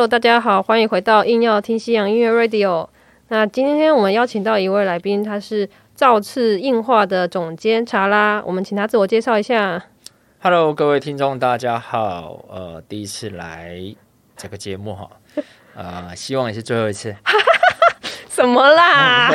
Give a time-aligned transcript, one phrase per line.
[0.00, 2.88] Hello，大家好，欢迎回到硬要听西洋音乐 Radio。
[3.28, 9.84] 那今天我们邀请到一位来宾，他是造次硬化的总监查拉，我们请他自我介绍一下。
[10.38, 12.42] Hello，各位听众，大家好。
[12.48, 13.78] 呃，第一次来
[14.38, 15.10] 这个节目哈，
[15.76, 17.14] 呃，希望也是最后一次。
[18.30, 19.30] 什么啦？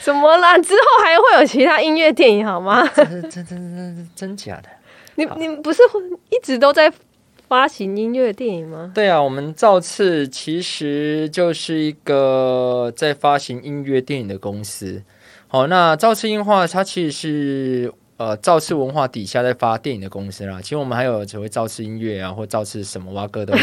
[0.00, 0.58] 什么啦？
[0.58, 2.84] 之后还会有其他音乐电影好吗？
[2.88, 4.68] 真真真真真真假的？
[5.14, 5.80] 你你不是
[6.30, 6.92] 一直都在
[7.52, 8.90] 发行音乐电影吗？
[8.94, 15.02] 对啊，我们造次其实就是一个在发行音乐电影的公司。
[15.48, 20.62] 好，那造次映画它其实是呃造次文化底下在发电影的公司啦。
[20.62, 23.60] 其实我们还有所谓造次音乐啊，或造次什么哇歌都有。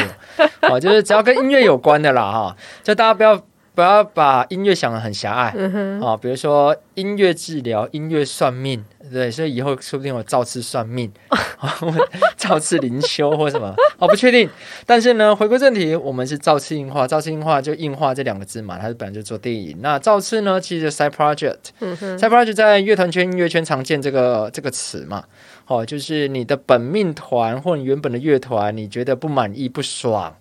[0.70, 3.44] 好，就是只要跟音乐有关的啦哈，就大家不要。
[3.76, 5.54] 不要把音乐想的很狭隘
[6.02, 11.10] 啊、比如说音乐治疗、音乐算命，对，所以以后说不定我造次算命，
[11.58, 11.94] 或
[12.36, 14.50] 造次灵修或什么，哦，不确定。
[14.86, 19.78] 但是呢，回归正题，我们是造次硬化，造次硬化就硬化这两个字嘛，它是本来就做电影。
[19.82, 25.24] 那造次呢，其实就 side project，side project 在乐团圈、音乐圈常见这个这个词嘛，
[25.68, 30.36] 哦，就是你的本命团或你原本的乐团，你觉得不满意、不爽。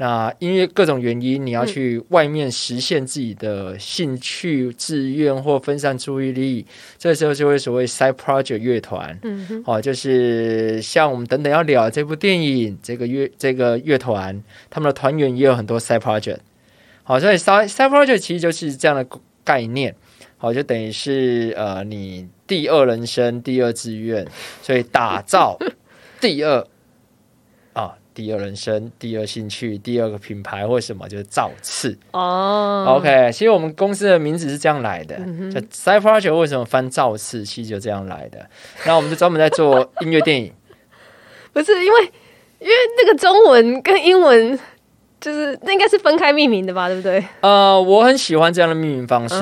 [0.00, 6.64] 那因为各种原因，你要去外面实现自己的兴趣、志愿或分散注意力，
[6.96, 9.18] 这时候就会所谓 side project 乐团。
[9.22, 16.38] 嗯哼，哦，就是像我们等等要聊这部电影，这个乐这个乐团，他们的团员也有很多 side project。
[17.02, 19.06] 好，所以 side side project 其实就是这样的
[19.44, 19.94] 概念。
[20.38, 24.26] 好，就等于是呃，你第二人生、第二志愿，
[24.62, 25.58] 所以打造
[26.22, 26.66] 第二啊，
[28.14, 31.96] 第二人生、第二兴趣、第二个品牌或什么，就是造次。
[32.12, 38.46] 哦 OK，其实我们公司的名字是这样来的，嗯就 Side Project 为什么翻造次，其实就这样来的。
[38.86, 40.52] 那我们就专门在做音乐电影，
[41.52, 42.02] 不是因为
[42.58, 44.58] 因为那个中文跟英文
[45.20, 47.24] 就是那应该是分开命名的吧，对不对？
[47.40, 49.34] 呃，我很喜欢这样的命名方式，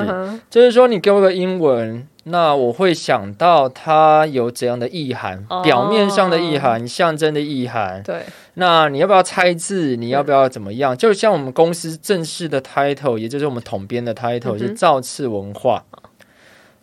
[0.49, 8.01] 就是说你给我个英文，那我会想到它有怎样的意涵，哦表面上的意涵，象征的意涵。
[8.03, 8.23] 对，
[8.53, 9.95] 那你要不要猜字？
[9.95, 10.95] 你要不要怎么样？
[10.95, 15.83] 就像我们公司正式的 title，也就是我们统编的 title、嗯是造次文化。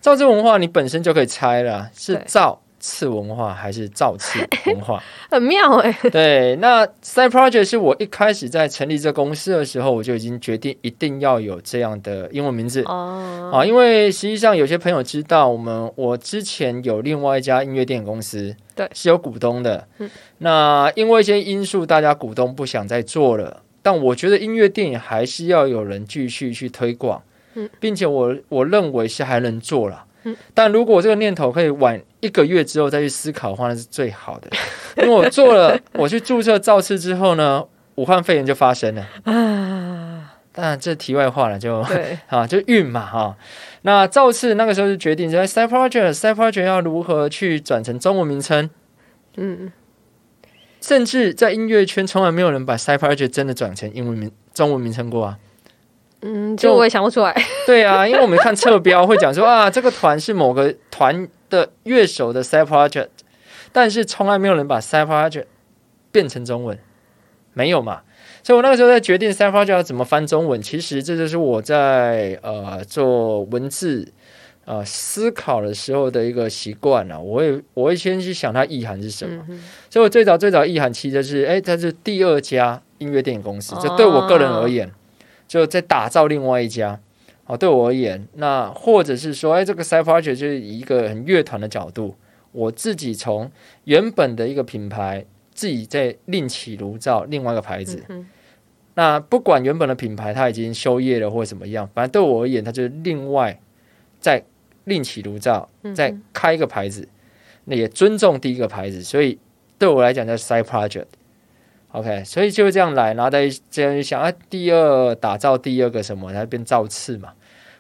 [0.00, 4.38] 造次文化你本身就可以猜了，是造次文化还是造次
[4.70, 5.02] 文化？
[5.28, 12.82] 很妙哎、对，那 Side Project 是我一开始在成立这公司的时候，我就已经决定一定要有这样的英文名字。
[12.84, 19.88] 哦，啊，因为实际上有些朋友知道，我们我之前有另外一家音乐电影公司，对是有股东的。
[19.98, 20.08] 嗯
[20.38, 27.20] 那因为一些因素，大家股东不想再做了，但我觉得音乐电影还是要有人继续去推广，
[27.54, 30.04] 嗯并且我我认为是还能做了。
[30.26, 34.50] 嗯 但如果这个念头可以晚一个月之后再去思考的话，那是最好的。
[35.02, 37.64] 因为我做了，我去注册造次之后呢，
[37.94, 39.06] 武汉肺炎就发生了。
[39.24, 41.84] 啊，当然，这题外话了，就，
[42.28, 43.36] 啊，就运嘛哈。
[43.82, 48.68] 那造次那个时候就决定说，Side Project，Side Project 要如何去转成中文名称，
[49.36, 49.70] 嗯，
[50.80, 55.38] 甚至在音乐圈从来没有人把 Side Project 真的转成英文名中文名称过啊。
[56.22, 57.34] 嗯，就就我也想不出来。
[57.66, 63.08] 对啊，因为我们看侧标会讲说 啊，这个团是某个团的乐手的 Side Project，
[63.72, 65.44] 但是从来没有人把 Side Project
[66.10, 66.78] 变成中文，
[67.52, 68.00] 没有嘛。
[68.42, 74.06] 所以我那个时候在决定 Side Project 要怎么翻中文，其实这就是我在呃做文字
[74.64, 77.18] 呃思考的时候的一个习惯啊。
[77.18, 79.44] 我会我会先去想它意涵是什么。
[79.48, 84.90] 嗯所以我最早最早意涵其实就是，哎，它是第二家音乐电影公司，这对我个人而言，
[85.46, 87.00] 就在打造另外一家。
[87.46, 92.16] 哦，对我而言，那或者是说，哎，这个 side project 就是以一个很乐团的角度，
[92.50, 93.48] 我自己从
[93.84, 95.24] 原本的一个品牌，
[95.54, 98.02] 自己在另起炉灶另外一个牌子。
[98.08, 98.28] 嗯
[98.98, 103.60] 那不管原本的品牌它已经休业了或者怎么样，反正对我而言，它就是另外
[104.18, 104.42] 再
[104.84, 107.06] 另起炉灶，再开一个牌子，
[107.66, 109.38] 那也尊重第一个牌子，所以
[109.78, 111.04] 对我来讲叫 side project。
[111.96, 117.30] OK，所以就这样来，然后再这样想啊，第二打造第二个什么，它变造次嘛。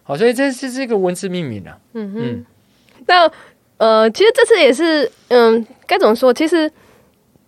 [0.02, 1.76] 好，所以这是这个文字命名啊。
[1.92, 2.46] 嗯哼嗯，
[3.06, 3.30] 那
[3.76, 6.32] 呃，其实这次也是，嗯，该怎么说？
[6.32, 6.70] 其实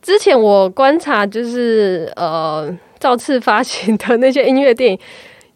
[0.03, 4.99] 之前我观察，就是呃，造次发行的那些音乐电影，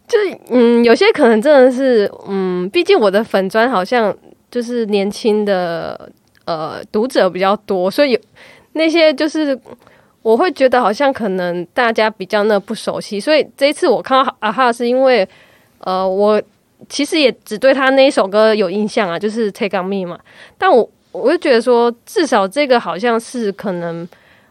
[0.08, 4.16] 就是嗯，有些可能真的是，嗯，毕竟我的粉砖好像
[4.50, 6.10] 就是年轻的
[6.46, 8.20] 呃读者比较多，所以有
[8.72, 9.58] 那些就是
[10.22, 15.28] 我会觉得好像可能大家比较那不熟悉，所以这一次我看到啊哈，是因为
[15.80, 16.40] 呃我。
[16.88, 20.18] 其实也只对他那一首歌有印象啊，就是《Take on Me》嘛。
[20.58, 24.06] 但我我就觉得说，至少这个好像是可能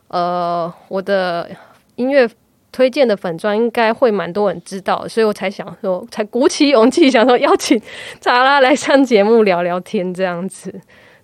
[0.07, 1.49] 呃我的
[1.97, 2.27] 音乐
[2.71, 7.79] 推荐的粉砖应该会蛮多人知道，所以我才想说，才鼓起勇气想说邀请
[8.21, 10.73] 查拉来上节目聊聊天这样子。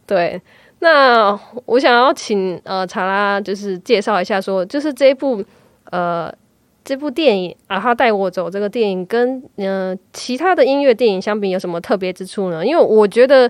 [0.06, 0.42] 对，
[0.80, 5.44] 那我想要请呃查拉就是介绍一下，说就是这一部
[5.92, 6.34] 呃
[6.84, 12.66] 这部电影啊，他带我走这个电影跟呃其他的音乐电影相比有什么特别之处呢？
[12.66, 13.50] 因为我觉得。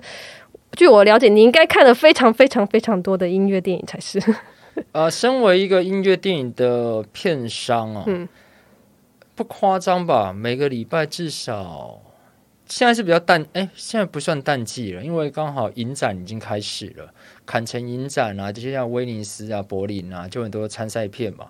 [0.72, 4.22] 据我了解，你应该看了非常非常非常多的音乐电影才是。
[4.92, 8.28] 呃，身为一个音乐电影的片商啊，嗯，
[9.34, 10.30] 不夸张吧？
[10.30, 11.98] 每个礼拜至少
[12.68, 17.12] 现在是比较淡，哎，现在不算淡季了，因为刚好影展已经开始了，
[17.46, 21.46] 坎城影展啊，这些像威尼斯啊、柏林啊，就很多参赛片嘛。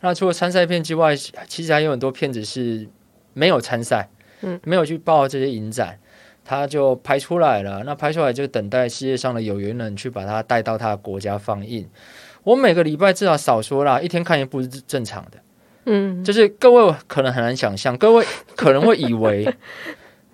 [0.00, 1.14] 那除了参赛片之外，
[1.46, 2.88] 其实还有很多片子是
[3.34, 4.08] 没有参赛，
[4.40, 5.98] 嗯，没有去报这些影展。
[6.44, 11.88] 他就拍出来了，那拍出来就等待世界上的有缘人去把它带到他的国家放映。
[12.42, 15.38] 我每个礼拜至少少说啦，一天看一部是正常的。
[15.84, 18.26] 嗯，就是各位可能很难想象，各位
[18.56, 19.54] 可能会以为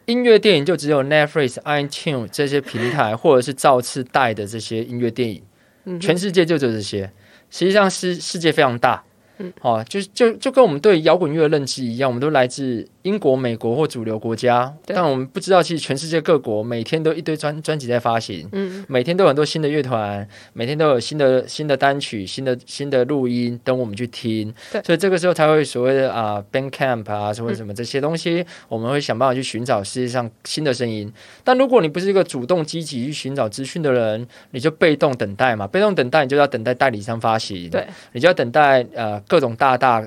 [0.09, 7.13] 音乐电影就只有 Netflix、iTunes 这些平台，或者是造次带的这些音乐电影，全世界就只有这些。
[7.51, 9.05] 实际上是世界非常大。
[9.39, 31.11] 嗯，哦，就就就跟我们对摇滚乐的认知一样，我们都来自英国、美国或主流国家，但我们不知道，其实全世界各国每天都一堆专专辑在发行，嗯，每天都有很多新的乐团，每天都有新的新的单曲、新的新的录音等我们去听，对，所以这个时候才会所谓的啊，Bandcamp 啊，什么什么这些东西，我们会想办法去寻找世界上新的声音。
[31.45, 39.23] 但如果你不是一个主动积极去寻找资讯的人，你就被动等待嘛，被动等待，你就要等待代理商发行，对，你就要等待呃。
[39.29, 40.05] 各种大大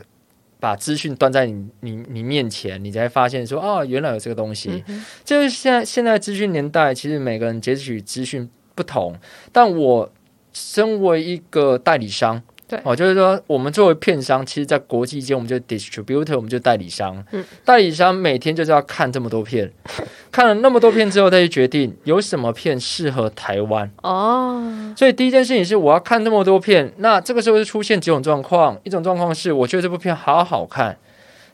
[0.60, 4.84] 把资讯端在你你你面前，你才发现说哦，原来有这个东西。
[5.24, 9.16] 就是现在现在资讯年代，其实每个人截取资讯不同，
[9.54, 10.12] 但我
[10.52, 12.44] 身为一个代理商。
[12.84, 17.24] 哦，就是说，我们作为片商，其实，在国际间，我们就 distributor，我们就代理商。
[17.32, 19.72] 嗯，代理商每天就是要看这么多片，
[20.32, 23.90] 看了那么多片之后，再去决定有什么片适合台湾。
[24.04, 28.80] 哦，所以第一件事情是，我要看那么多片，那这个时候就出现几种状况。
[28.84, 30.98] 一种状况是，我觉得这部片好好看，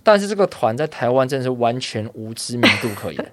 [0.03, 3.31] 但是这个团在台湾真的是完全无知名度可言。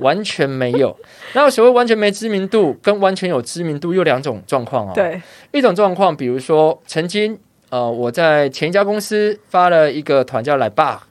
[0.00, 0.96] 完全没有，
[1.32, 4.92] 然后所谓完全没知名度跟完全有知名度又两种状况哦。
[4.94, 5.20] 对，
[5.52, 7.38] 一种状况，比如说曾经
[7.70, 11.06] 呃我在前一家公司发了一个团叫来吧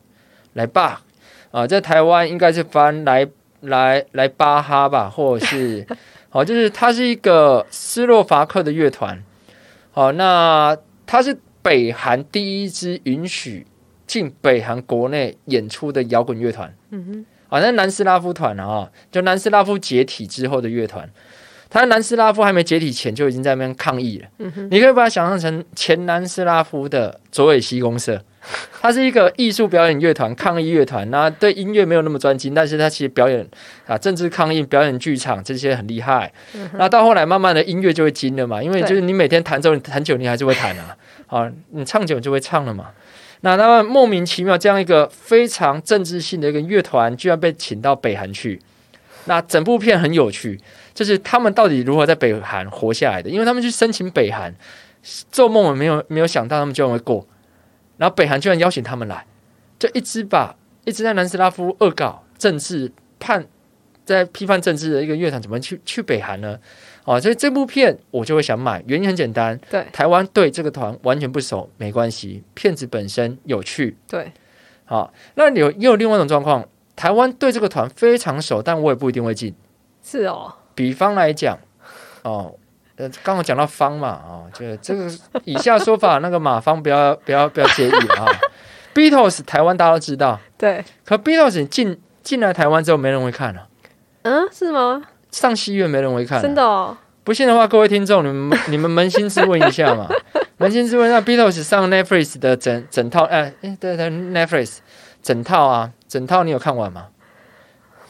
[0.53, 1.01] 来吧
[1.51, 3.27] 啊，在台湾应该是翻来
[3.61, 5.85] 来来巴哈吧，或者是
[6.29, 9.23] 好， 就是它是一个斯洛伐克的乐团。
[9.91, 13.65] 好，那它是北韩第一支允许
[14.05, 16.73] 进北韩国内演出的摇滚乐团。
[16.91, 17.25] 嗯哼。
[17.49, 21.09] 好像南斯拉夫团啊，就南斯拉夫解体之后的乐团，
[21.69, 24.27] 他南斯拉夫还没解体前就已经在那边抗议了。
[24.69, 28.23] 你可以把它想象成前南斯拉夫的卓伟西公社，
[28.81, 31.09] 它是一个艺术表演乐团、抗议乐团。
[31.11, 33.47] 那对音乐没有那么专精，但是它其实表演
[33.85, 36.31] 啊，政治抗议、表演剧场这些很厉害。
[36.73, 40.95] 那到后来慢慢的音乐就会精了嘛，因为就是你每天弹奏，你弹久你还是会弹啊。
[41.27, 42.87] 好，你唱久就会唱了嘛。
[43.41, 48.59] 那他们莫名其妙这样一个非常政治性的一个乐团，居然被请到北韩去。
[49.25, 50.59] 那整部片很有趣，
[50.93, 53.29] 就是他们到底如何在北韩活下来的？
[53.29, 54.53] 因为他们去申请北韩，
[55.31, 57.27] 做梦也没有没有想到他们居然会过。
[57.97, 59.25] 然后北韩居然邀请他们来，
[59.77, 60.55] 就一直把
[60.85, 63.45] 一直在南斯拉夫恶搞政治判，
[64.05, 66.57] 在批判政治的一个乐团，怎么去去北韩呢？
[67.05, 69.85] 啊，所以这部片我就会想买，原因很简单，对。
[69.91, 74.31] 台湾对这个团完全不熟，没关系，片子本身有趣，对，
[74.85, 76.63] 好，那有也有另外一种状况，
[76.95, 79.55] 台湾对这个团非常熟，但我也不一定会进，
[80.03, 81.57] 是哦，比方来讲，
[82.23, 82.53] 哦，
[82.97, 85.09] 呃，刚好讲到方嘛，啊，就这个
[85.45, 88.27] 以下说法， 那个马方不要不要不要介意啊，
[88.93, 93.67] Beatles 台湾大家都知道，对，可 Beatles 进进来台湾之后，没人会看了，
[94.23, 95.03] 嗯，是吗？
[95.31, 96.97] 上戏院没人会看，真的哦。
[97.23, 100.07] 不信的话，各位听众，你们 你们扪心自问一下嘛。
[100.57, 104.79] 扪心自问，那 Beatles 上 Netflix 的整整套，哎哎，对对，Netflix
[105.21, 107.07] 整套啊，整套你有看完吗？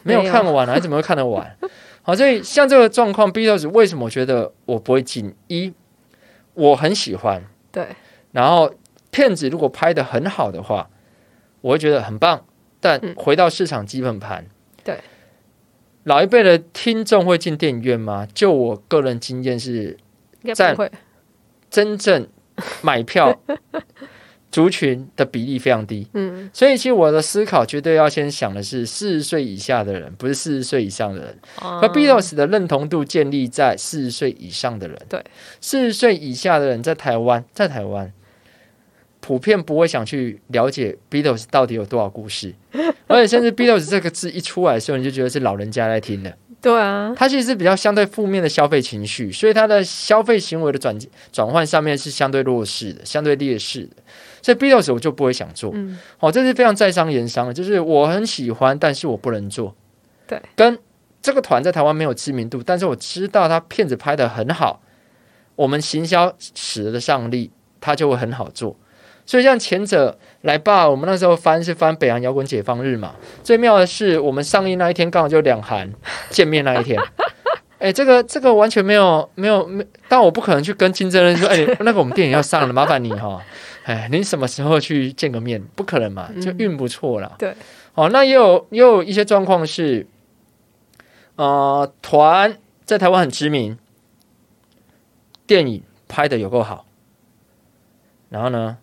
[0.04, 1.56] 没有看完，还怎么会看得完？
[2.02, 5.36] 好，所以像这个状况，Beatles 为什么我觉得我不会进？
[5.48, 5.74] 一，
[6.54, 7.88] 我很喜欢，对。
[8.32, 8.74] 然后
[9.12, 10.90] 片子如果拍的很好的话，
[11.62, 12.46] 我会觉得很棒。
[12.80, 14.46] 但回到市场基本盘，
[14.86, 14.98] 对。
[16.04, 18.28] 老一辈的听众会进电影院吗？
[18.34, 19.98] 就我个人经验是，
[20.56, 20.76] 在
[21.70, 22.28] 真正
[22.82, 23.40] 买票
[24.52, 26.08] 族群的比例非常低。
[26.14, 31.38] 嗯，所以其实我的思考绝对要先想的是四十岁以下的人，不是四十岁以上的人。
[31.56, 34.98] 和 Beatles 的认同度建立在四十岁以上的人。
[35.08, 35.24] 对，
[35.62, 38.12] 四十岁以下的人在台湾，在台湾
[39.22, 42.54] 普遍不会想去了解 Beatles 到底有多少故事，
[43.08, 46.36] 而且甚至 Beatles 这个字一出来的时候，你就觉得是老人家在听的。
[46.62, 50.98] 对啊，它其实是比较相对负面的消费情绪，所以它的消费行为的转
[51.32, 53.96] 转换上面是相对弱势的、相对劣势的。
[54.42, 55.72] 所以 Beatles 我就不会想做。
[55.74, 59.74] 嗯，哦，这是非常在商言商的，就是我很喜欢，但是我不能做。
[60.28, 60.78] 对，跟
[61.22, 64.82] 这个团在台湾没有知名度，但是我知道他片子拍的很好，
[65.56, 68.76] 我们行销使得上力，他就会很好做。
[69.30, 73.14] 所以像前者来吧，我们那时候翻是翻北洋摇滚解放日嘛。
[73.44, 75.88] 最妙的是，我们上映那一天刚好就两韩
[76.32, 77.00] 见面那一天。
[77.78, 83.40] 哎，这个这个完全没有没有没，但我不可能去跟金正恩说，哎，那个我们电影要上了，麻烦你哈。
[83.84, 85.62] 哎，你什么时候去见个面？
[85.76, 87.36] 不可能嘛，就运不错了。
[87.38, 87.54] 对，
[87.94, 90.08] 哦，那也有也有一些状况是，
[91.36, 93.78] 呃，团在台湾很知名，
[95.46, 96.88] 电影拍的有够好，
[98.30, 98.80] 然后呢？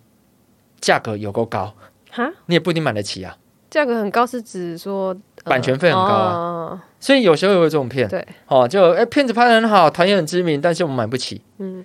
[0.87, 1.75] 价格有够高，
[2.12, 3.37] 哈，你也不一定买得起啊。
[3.69, 5.12] 价格很高是指说
[5.43, 11.43] 版权费很高啊，所以有时候有这种片，对，哦，就哎片子拍的很好，团也很知名，但是我们买不起。
[11.59, 11.85] 嗯，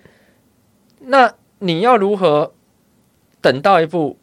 [1.00, 2.53] 那你要如何
[3.41, 4.20] 等到一部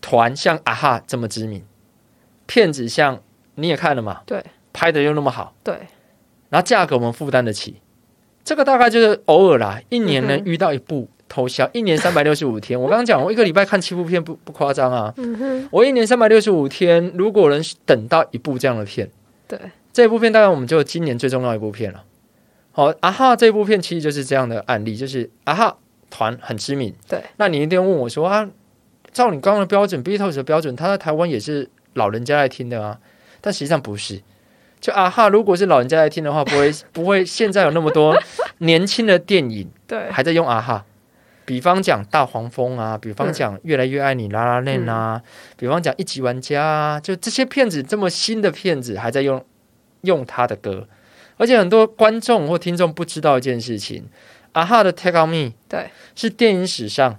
[0.00, 1.62] 团像啊哈这么知名，
[2.46, 3.20] 片子像
[3.56, 4.22] 你也看了嘛？
[4.24, 5.74] 对，拍的又那么好，对，
[6.48, 7.82] 然后价格我们负担得起，
[8.42, 11.10] 这个大概就是偶尔啦，一年能遇到一部。
[11.34, 15.12] 偷笑一年三百六十五天，我刚刚讲，我一个礼拜看七部片不不夸张啊。
[15.72, 19.10] 我一年三百六十五天，如果能等到一部这样的片，
[19.48, 19.58] 对，
[19.92, 22.04] 这部片大概我们就今年最重要一部片了。
[22.70, 25.76] 好，啊哈，这部片其实就是这样的案例，就是啊哈
[26.08, 27.20] 团很知名，对。
[27.36, 28.48] 那你一定问我说啊，
[29.10, 32.96] 照你刚刚的标准，Beatles 的标准，他在台湾也是老人家在听的啊，
[33.40, 34.22] 但实际上不是。
[34.80, 38.16] 就啊哈，如果是老人家在听的话，不会不会现在有那么多
[38.58, 40.84] 年轻的电影， 对，还在用啊哈。
[41.46, 45.20] 比方讲大黄蜂啊，比方讲越来越爱你拉拉链啊，
[45.56, 49.44] 比方讲一级玩家啊，就这些骗子这么新的骗子还在用
[50.02, 50.88] 用他的歌，
[51.36, 54.06] 而且很多观众或听众不知道一件事情，
[54.52, 55.90] 啊哈的 Take on Me 对。
[56.14, 57.18] 是电影史上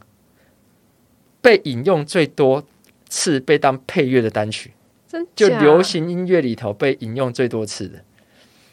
[1.41, 2.63] 被引用最多
[3.08, 4.72] 次被当配乐的单曲，
[5.08, 8.00] 真就流行音乐里头被引用最多次的，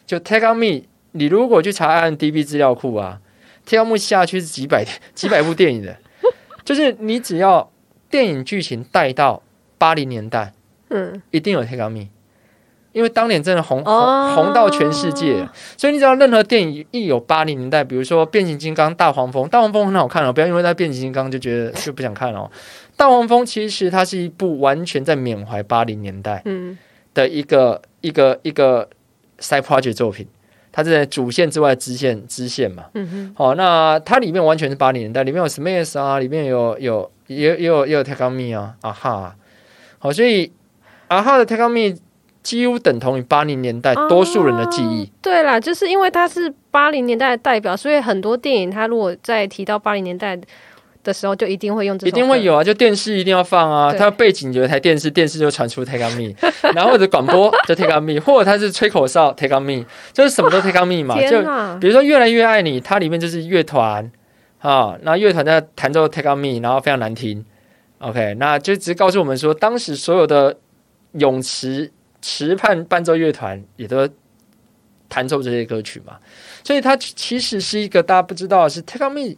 [0.07, 3.21] 就 Take on Me，你如果去查按 DB 资料库啊。
[3.65, 5.97] 跳幕下去是几百 几百部电影的，
[6.65, 7.71] 就是你只要
[8.11, 9.43] 电影剧情带到
[9.79, 10.53] 八零年代，
[10.91, 12.09] 嗯，一定有 Take on Me，
[12.93, 22.51] 因为当年真的红红红到全世界，所以你知道任何电影一有八零年代，比如说变形金刚、大黄蜂，大黄蜂很好看哦，不要因为它变形金刚就觉得 就不想看哦。
[22.97, 26.77] 大黄蜂其实它是一部完全在缅怀八零年代嗯。
[27.15, 28.89] 的一个一个一个
[29.39, 30.27] side project 作品。
[30.73, 32.85] 它是在主线之外支线支线嘛？
[32.95, 33.35] 嗯哼。
[33.37, 39.37] 好，那它里面完全是八零年代，里面有 Smith 啊，里面有有也也有也有 Take on Me 啊，啊哈。
[39.99, 40.51] 好，所以
[41.07, 41.97] 啊哈的 Take on Me
[42.43, 45.13] 几乎等同于八零年代多数人的记忆。
[45.21, 50.41] 对啦，就是因为它是八零年代的代表，所以很多电影它如果在提到八零年代。
[51.05, 52.63] 的时候就一定会用这，一定会有啊！
[52.63, 56.33] 就电视一定要放啊，它背景有一台电视，电视就传出 Take on Me，
[56.75, 61.21] 然后或者广播就 Take on Me，或者它是吹口哨 Take on Me，就是什么都 Take on Me 嘛。
[61.21, 61.41] 就
[61.81, 64.11] 比如说越来越爱你，它里面就是乐团
[64.61, 67.45] 啊，那乐团在弹奏 Take on Me，然后非常难听。
[67.99, 70.57] OK，那就只是告诉我们说，当时所有的
[71.13, 71.91] 泳池
[72.21, 74.09] 池畔伴奏乐团也都
[75.09, 76.17] 弹奏这些歌曲嘛，
[76.63, 79.37] 所以它其实是一个大家不知道是 Take on Me。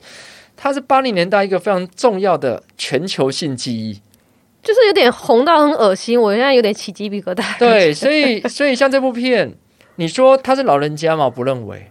[0.56, 4.00] 它是八零年代一个非常重要的全球性记忆，
[4.62, 7.58] 就是有点红到很恶心，我现在有点起鸡皮疙瘩。
[7.58, 9.54] 对，所以所以像这部片，
[9.96, 11.28] 你说他是老人家吗？
[11.28, 11.90] 不认为。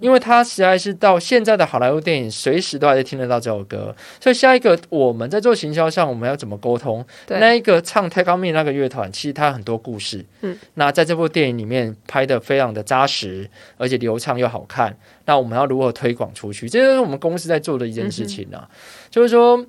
[0.00, 7.04] 因为他实在是到现在的好莱坞电影，随时都还在听得到这首歌，所以下一个我们在做行销上，我们要怎么沟通？
[7.28, 10.24] 那一个唱《Take On Me》那个乐团，其实它很多故事。
[10.42, 14.96] 嗯，那在这部电影里面拍的非常的扎实，而且流畅又好看。
[15.26, 16.68] 那我们要如何推广出去？
[16.68, 18.68] 这就是我们公司在做的一件事情啊。
[19.10, 19.64] 就是说，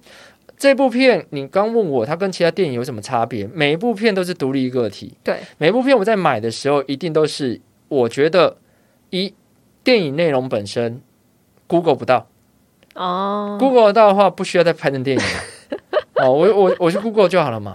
[0.57, 3.47] 这部片你刚问我，它跟其他电影有什么差别？
[3.53, 5.13] 每一部片都是独立个体。
[5.23, 8.57] 对，每一部片我在买的时候，一定都是我觉得
[9.11, 9.33] 一。
[9.83, 11.01] 电影内容本身
[11.67, 12.27] ，Google 不到
[12.95, 15.31] 哦，Google 到的话不需要再拍成电影了。
[16.23, 17.73] 哦，我我我去 Google 就好了嘛。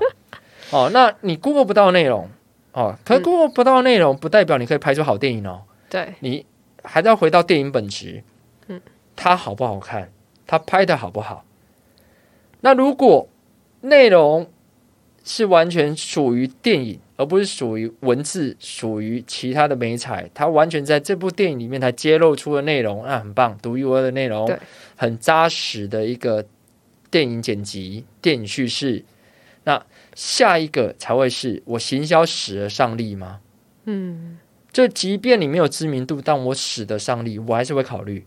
[0.70, 2.28] 哦，那你 Google 不到内容
[2.72, 5.62] 哦，可 Google 不到内容不代表你可以拍出好电影哦。
[5.88, 6.44] 对，你
[6.82, 8.22] 还是要回到电影本质。
[8.68, 8.80] 嗯，
[9.16, 10.12] 它好不好看？
[10.46, 11.44] 它拍的好不好？
[12.60, 13.28] 那如果
[13.80, 14.48] 内容
[15.24, 17.00] 是完全属于电影。
[17.16, 24.50] 而不是属于文字，属于其他的美彩，它完全在这部电影里面才揭露出的内容，那很棒，独一无二的内容，
[24.96, 26.46] 很扎实的一个
[27.10, 29.04] 电影剪辑、电影叙事。
[29.64, 33.40] 那下一个才会是我行销使得上力吗？
[33.86, 34.38] 嗯，
[34.70, 38.24] 就即便你没有知名度，但我使得上力，我还是会考虑。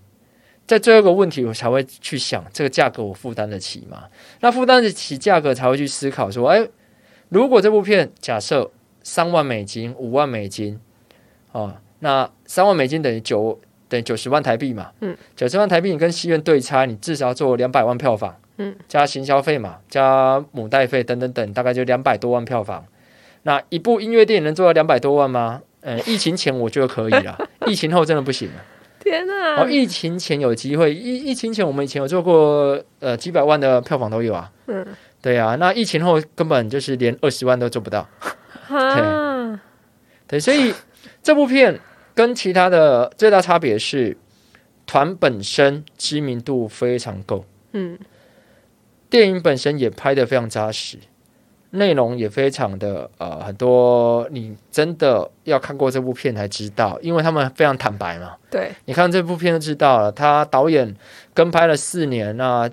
[0.67, 4.03] 在最后一个问题，我才会去想这个价格我负担得起吗？
[4.41, 6.67] 那负担得起价格，才会去思考说，哎，
[7.29, 8.69] 如果这部片假设
[9.09, 10.79] 三万美金、五万美金，
[11.51, 14.91] 哦，那三万美金等于九等于九十万台币嘛？
[15.01, 18.35] 嗯，九十万台币你跟戏院对差，你至少要做两百万票房。
[18.57, 22.85] 嗯，加行销费嘛，加母带费等等等，大概就两百多万票房。
[23.41, 25.63] 那一部音乐电影能做到两百多万吗？
[25.81, 27.35] 嗯， 疫情前我觉得可以啦，
[27.65, 28.61] 疫情后真的不行了。
[28.99, 29.63] 天哪！
[29.63, 34.51] 哦，疫情前有机会，疫疫情前我们以前有做过，呃，几百万的票房都有啊。
[34.67, 34.85] 嗯，
[35.19, 38.07] 对啊，那疫情后根本就是连二十万都做不到。
[38.69, 39.61] 啊，
[40.27, 40.73] 对，所以
[41.23, 41.79] 这部片
[42.13, 44.17] 跟其他的最大差别是，
[44.85, 47.45] 团本身知名度非常够。
[47.73, 47.97] 嗯。
[49.09, 50.99] 电影本身也拍得非常扎实，
[51.71, 58.35] 内容也非常的呃很多，你真的要看过这部片才知道，因为他们非常坦白嘛。
[58.51, 60.95] 对，你看这部片就知道了，他导演
[61.33, 62.69] 跟拍了四年，那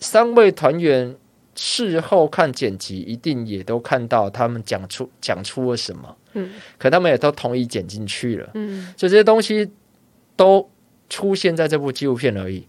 [0.00, 1.14] 三位团员
[1.56, 8.50] 事后看剪辑，一定也都看到他们讲出讲出了什么，嗯可他们也都同意剪进去了。
[8.54, 9.70] 嗯所以这些东西
[10.36, 10.68] 都
[11.08, 12.66] 出现在这部纪录片而已。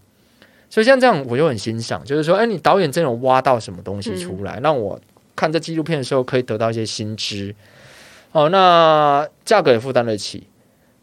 [0.69, 4.99] 所以像这样，我就很欣赏，就是说，哎，你导演真有挖到什么东西出来，让我
[5.35, 7.55] 看这纪录片的时候可以得到一些新知。
[8.33, 10.47] 哦，那价格也负担得起。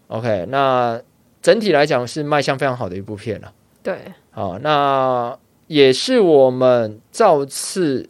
[0.08, 1.00] OK，那
[1.40, 3.52] 整体来讲是卖相非常好的一部片了。
[3.82, 8.08] 对，好，那也是我们造次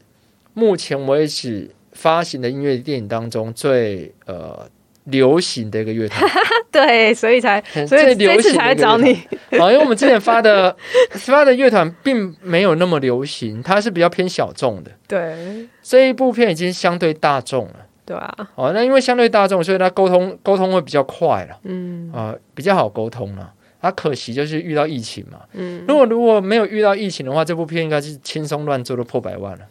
[0.52, 4.68] 目前为止发行的音乐电影当中最呃
[5.04, 6.28] 流行的一个乐团。
[6.72, 9.12] 对，所以才所以流行才找你。
[9.52, 10.74] 啊，因为我们之前发的
[11.12, 14.90] 发的乐团并没有那么流行，它是比较偏小众的。
[15.06, 17.76] 对这一部片已经相对大众了。
[18.04, 23.52] 对啊，哦，那因为相对大众，所以它沟通沟通会比较快了，嗯啊、比较好沟通了。
[23.84, 25.40] 它可惜就是遇到疫情嘛。
[25.52, 29.66] 嗯，如果如果没有遇到疫情的话，这部片应该是轻松乱做都破百万了。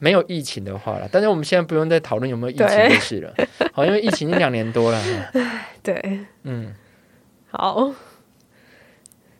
[0.00, 3.32] 没有疫情的话了，但是我们现在不用再讨论有没有疫情的事了。
[3.72, 5.00] 好，因为疫情已经两年多了。
[5.80, 6.74] 对，嗯，
[7.50, 7.92] 好，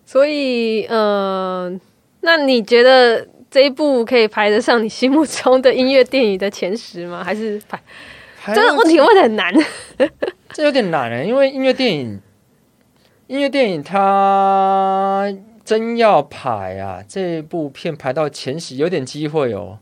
[0.06, 1.68] 所以呃，
[2.20, 7.24] 那你觉得这一部可以排得上你心目中的音乐电影的前十吗？
[7.24, 7.78] 还是排？
[8.54, 9.52] 这个问题问的很难。
[10.54, 12.18] 这有点难欸因为音乐电影，
[13.28, 15.32] 音乐电影它
[15.64, 19.78] 真要排啊，这部片排到前十有点机会哦，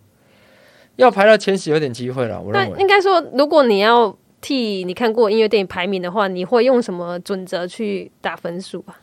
[0.96, 2.78] 要排到前十有点机会了，我那认为。
[2.80, 8.96] 应该说，如果你要替你看过音乐电影排名的话，你会用什么准则去打分数啊？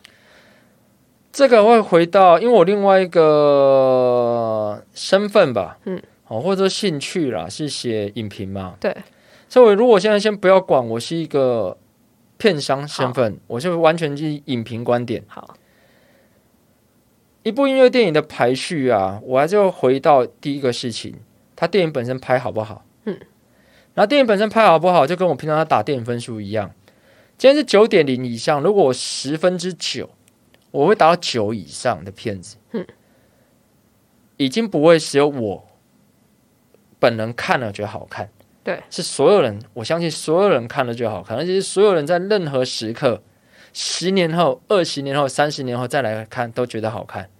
[1.32, 8.94] 这个会回到，因为我另外一个身份吧，嗯，哦，或者说兴趣啦，是写影评嘛，对，
[9.48, 11.78] 所以我如果现在先不要管我是一个
[12.42, 15.22] 片商身份，我就完全是影评观点。
[15.28, 15.54] 好，
[17.44, 21.14] 一部音乐电影的排序啊，我还是要回到第一个事情，
[21.54, 22.84] 它电影本身拍好不好？
[23.04, 23.16] 嗯，
[23.94, 26.72] 然后电影本身拍好不好，就跟我平常打电影分数一样。
[27.38, 30.10] 今天是九点零以上，如果我十分之九，
[30.72, 32.56] 我会达到九以上的片子。
[32.72, 32.84] 嗯，
[34.36, 35.64] 已经不会只有我
[36.98, 38.28] 本人看了觉得好看，
[38.64, 43.22] 对，是所有人，我相信所有人看了就好看，而且是所有人在任何时刻。
[43.74, 47.30] 十年后、二十年后、三十年后再来看，都觉得好看。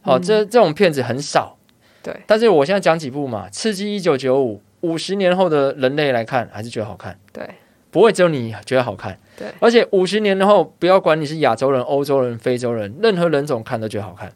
[0.00, 1.58] 好，这这种片子很少。
[2.02, 7.46] 对，但是我现在讲几部嘛，《刺激一九九五》，五十年后的人类来看，还是觉得好看，对，
[7.90, 9.18] 不会只有你觉得好看。
[9.36, 14.32] 对，而且五十年后，不要管你是亚洲人、欧洲人、非洲人，任何人种看都觉得好看。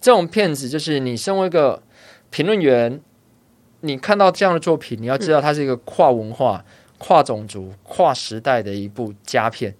[0.00, 1.80] 这种片子就是你身为一个
[2.30, 3.00] 评论员，
[3.80, 6.64] 你看到这样的作品，你要知道它是一个跨文化、
[6.98, 9.74] 跨种族、跨时代的一部佳片。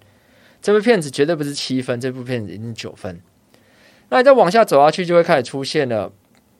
[0.61, 3.19] 这部片子绝对不是七分，这部片子已经九分。
[4.09, 6.11] 那你再往下走下去，就会开始出现了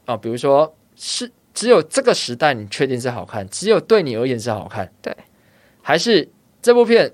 [0.05, 5.15] 啊，比如说是只有这个时代你确定是好看，只有对你而言是好看，对，
[5.81, 6.29] 还是
[6.61, 7.11] 这部片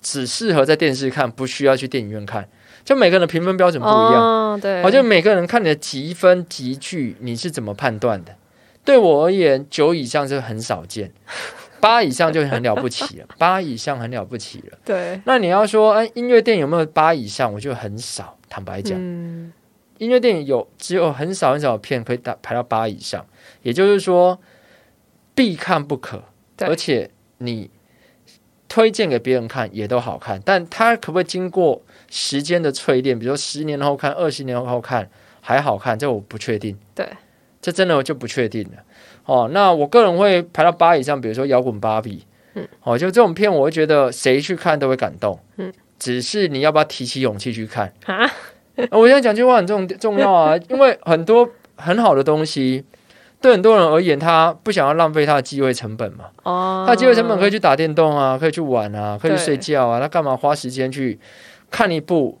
[0.00, 2.48] 只适合在电视看，不需要去电影院看？
[2.84, 4.14] 就每个人的评分标准不一样。
[4.14, 8.36] 哦，对，好，就每个人看你的积分集聚，你是怎么判断的？
[8.84, 11.12] 对我而言，九以上是很少见，
[11.80, 14.78] 八以上就很了不起了，八以上很了不起了。
[14.84, 17.52] 对，那你要说，哎，音乐电影有没有八以上？
[17.52, 19.52] 我就很少，坦白讲，嗯，
[19.98, 23.24] 音乐电影有只有很少很少的片可以打排到八以上，
[23.62, 24.38] 也就是说
[25.34, 26.24] 必看不可，
[26.58, 27.70] 而且你
[28.68, 35.08] 推荐给别人看也都好看，但它可不可以经过时间的淬炼，比如说十年后看、二十年后看，
[35.40, 36.76] 还好看，这我不确定。
[36.94, 37.08] 对，
[37.64, 38.72] 这真的我就不确定了。
[39.24, 42.18] 哦，那我个人会排到八以上，比如说《摇滚芭比》。
[42.56, 45.40] 嗯，哦，就这种片，我会觉得谁去看都会感动。
[45.56, 48.30] 嗯，只是你要不要提起勇气去看啊？
[48.90, 52.84] 我现在讲句话很重重要啊， 因为很多很好的东西，
[53.40, 56.26] 对很多人而言，他不想要浪费他的机会成本嘛。
[56.42, 61.18] 哦，他机会成本可以去打电动啊，可以去玩啊，可以去睡觉啊，他干嘛花时间去
[61.70, 62.38] 看一部？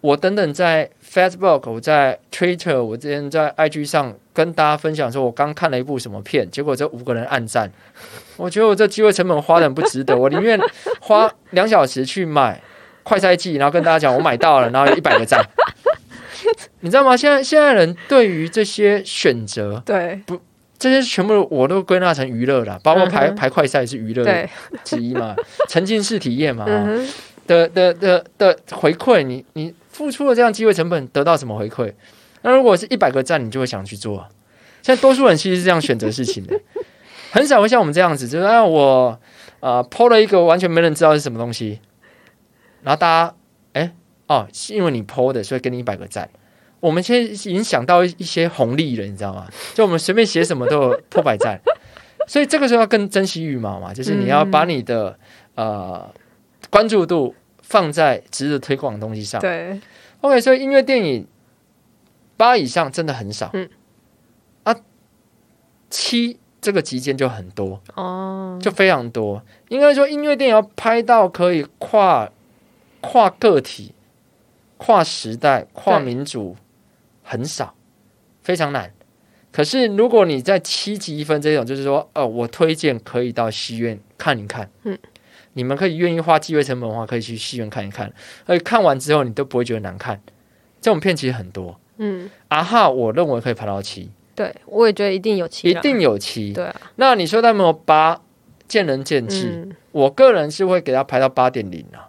[0.00, 7.70] 我等等在 Facebook，我在 Twitter，我之前在 IG 上跟大家分享说，我刚看了一部什么片，结果这五个人暗赞，
[8.36, 10.60] 我觉得我这机会成本花的很不值得，我宁愿
[11.00, 12.60] 花两小时去买
[13.02, 15.42] 快赛季，然后跟大家讲我买到了，然后有一百个赞，
[16.80, 17.16] 你知道吗？
[17.16, 20.20] 现在现在人对于这些选择，对。
[20.26, 20.40] 不
[20.78, 24.24] 这些全部我都归纳成娱乐了，包括排排快赛是娱乐
[24.84, 25.34] 之一嘛，
[25.68, 26.64] 沉浸式体验嘛。
[27.48, 31.92] 的的的的回馈，你你付出了这样机会成本，得到什么回馈？
[32.42, 34.28] 那如果是一百个赞，你就会想去做。
[34.80, 36.56] 现在多数人其实是这样选择事情的，
[37.32, 39.18] 很少会像我们这样子，就是啊，我
[39.58, 41.80] 啊抛了一个完全没人知道是什么东西，
[42.84, 43.34] 然后大家
[43.72, 43.92] 哎
[44.28, 46.30] 哦，是因为你抛的，所以给你一百个赞。
[46.78, 49.48] 我们现在已经想到一些红利了，你知道吗？
[49.74, 51.60] 就我们随便写什么都有破百赞，
[52.28, 55.18] 所以这个时候要更珍惜羽毛嘛，就是你要把你的
[55.56, 56.08] 呃。
[56.70, 57.34] 关注度
[57.68, 59.38] 放在值得推广的东西上。
[59.42, 59.78] 对
[60.22, 61.26] ，OK，所以音乐电影
[62.38, 63.50] 八以上真的很少。
[63.52, 63.68] 嗯，
[64.62, 64.74] 啊，
[65.90, 69.42] 七这个级间就很多哦，就非常多。
[69.68, 72.32] 应该说，音乐电影要拍到可以跨
[73.02, 73.92] 跨个体、
[74.78, 76.56] 跨时代、跨民族，
[77.22, 77.74] 很少，
[78.42, 78.90] 非常难。
[79.52, 84.70] 可是，如果你在七级一分这种，就是说，哦，我推荐可以到戏院看一看。
[84.84, 84.98] 嗯。
[85.58, 88.10] 你们可以愿意花机会成本的话，可以去戏院看一看，
[88.46, 90.20] 而且看完之后你都不会觉得难看。
[90.80, 94.08] 这种片其实很多，嗯，啊哈，我认为可以排到七。
[94.36, 96.52] 对，我也觉得一定有七，一定有七。
[96.52, 98.22] 对啊，那你说他们有八，
[98.68, 99.68] 见仁见智。
[99.90, 102.06] 我个人是会给他排到八点零啊，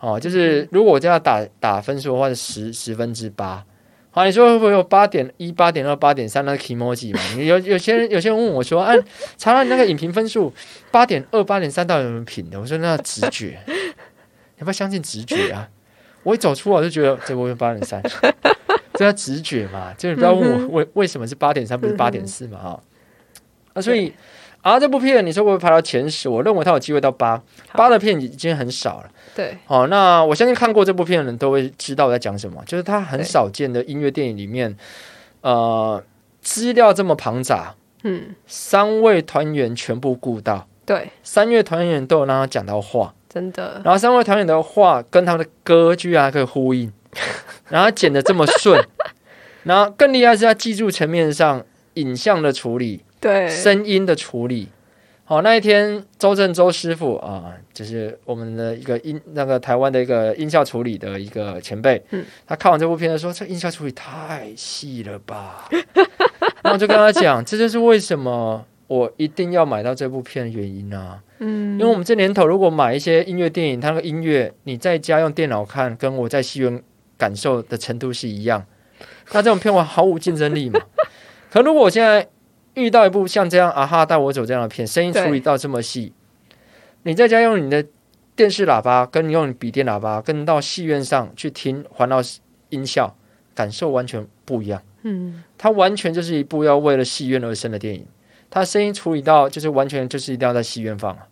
[0.00, 3.64] 哦，就是如果我这样打打分数的话，是十十分之八。
[4.18, 7.20] 好，你说会不会有八点一、八点二、八点三那个 emoji 嘛？
[7.40, 8.98] 有有些人有些人问我说：“哎，
[9.36, 10.52] 查到你那个影评分数
[10.90, 13.74] 八点二、八点三到底有什么评的？”我说：“那直觉，你
[14.56, 15.68] 要不要相信直觉啊？”
[16.24, 18.02] 我一走出我就觉得这部片八点三，
[18.94, 19.94] 这叫直觉嘛？
[19.96, 22.58] 就你不要问我为为什么是八点三不是八点四嘛？
[22.58, 22.82] 哈，
[23.74, 24.12] 啊，所以
[24.62, 26.28] 啊，这部片你说会不会排到前十？
[26.28, 27.40] 我认为它有机会到八，
[27.72, 29.10] 八的片已经很少了。
[29.38, 34.76] 对，好，那我相信看过这部片的人都会知道我在讲什么，就是它很少见的音乐电影里面，
[35.42, 36.02] 呃，
[36.42, 46.92] 资料这么庞杂，嗯，三位团员全部顾到，对，三位团员都有让他讲到话，真的，然后三位团员的话跟他们的歌居然可以呼应，
[47.70, 48.84] 然后剪的这么顺，
[49.62, 54.70] 然后更厉害是在技术层面上影像的处理，对，声音的处理。
[55.28, 65.68] 好，那一天周正周师傅啊，就是我们的一个音那个台湾的一个音效处理的一个前辈，嗯，他看完这部片子说：“这音效处理太细了吧？”
[66.64, 71.22] 然后我就跟他讲：“这就是为什么我一定要买到这部片的原因啊！
[71.40, 76.82] 嗯，因为我们这年头如果买一些音乐电影，它那个音乐你在家用电脑看，跟我在戏院
[77.18, 78.64] 感受的程度是一样，
[79.32, 80.80] 那这种片我毫无竞争力嘛。
[81.50, 82.26] 可如果我现在……
[82.78, 86.12] 遇到一部像这样啊哈带我走这样的片，声音处理到这么细，
[87.02, 87.84] 你在家用你的
[88.36, 92.22] 电视喇叭，跟你用笔电喇叭，跟到戏院上去听环绕
[92.68, 93.16] 音效，
[93.54, 94.80] 感受完全不一样。
[95.02, 98.06] 嗯，它完全就是一部要为了戏院而生的电影，
[98.48, 101.26] 它声音处理到就是完全就是一定要在戏院放啊。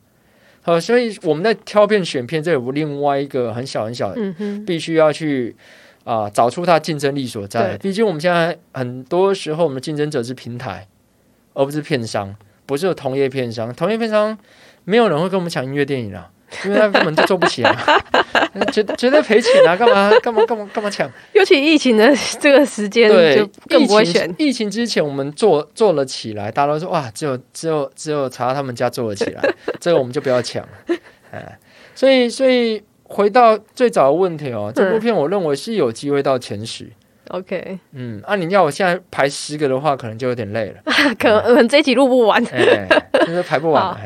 [0.62, 5.54] 好，所以我们在挑片选片，这有另外一个很小很小，嗯必须要去
[6.02, 7.78] 啊找出它竞争力所在。
[7.78, 10.88] 毕竟我们现在很多时候，我们的竞争者是平台。
[11.56, 12.32] 而不是片商，
[12.66, 14.36] 不是有同业片商，同业片商
[14.84, 16.30] 没有人会跟我们抢音乐电影啊，
[16.66, 17.74] 因为他根本就做不起来，
[18.70, 19.74] 绝绝对赔钱啊！
[19.74, 21.10] 干嘛干嘛干嘛干嘛抢？
[21.32, 24.32] 尤其疫情的 这个时间，对更不会选。
[24.38, 29.42] 疫情之前我们做做了起来，大家都说哇，只有只有只有查他们家做了起来，
[29.80, 30.96] 这个我们就不要抢了。
[31.32, 31.58] 哎，
[31.94, 36.86] 所以所以回到最早的问题哦，这部片我认为是有机会到前十。
[37.30, 40.80] OK，嗯，啊，你要我现在排十个的话，可能就有点累了，
[41.18, 43.96] 可能这一集录不完，就是排不完。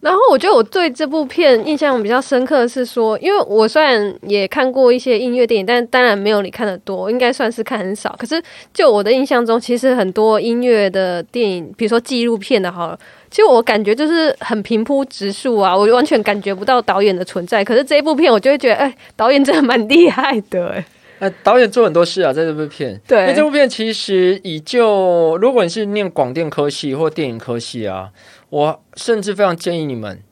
[0.00, 8.14] 然后我觉得我对这部片印象比较深刻的是说，因为我虽然也看过一些音乐电影，但当然没有你看的多，应该算是看很少。
[8.18, 8.40] 可是
[8.74, 12.98] 就我的印象中，其实很多音乐的电影，比如说纪录片的，好了，
[13.30, 17.64] 其实我感觉就是很平铺直述啊，我完全感觉不到导演的存在。
[17.64, 20.84] 可是这一部片，我就会觉得，哎，导演真的蛮厉害的，哎。
[21.18, 23.00] 呃，导演做很多事啊，在这部片。
[23.06, 28.10] 对因为这部片其实以就，如果你是念广电科系或电影科系啊，
[28.50, 30.22] 我甚至非常建议你们，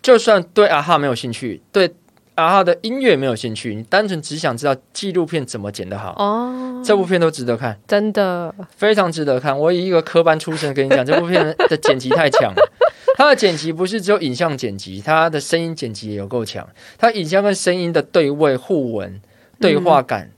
[0.00, 1.92] 就算对阿哈没有兴趣，对
[2.36, 9.58] 阿哈的音乐没有兴趣，你单纯只想知道纪录片怎么剪得好，哦，这部片都值得看，真的，非常值得看。
[9.58, 12.72] 我以一个科班出身跟你讲，这部片的剪辑太强了。
[13.18, 16.64] 它的剪辑不是只有影像剪辑，它的声音剪辑也有够强。
[16.96, 19.20] 它影像跟声音的对位、互文、
[19.60, 19.76] 对。
[19.76, 20.30] 话感。